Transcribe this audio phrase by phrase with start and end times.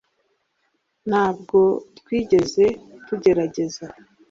[1.09, 1.59] ntabwo
[1.97, 2.65] twigeze
[3.07, 3.83] tugerageza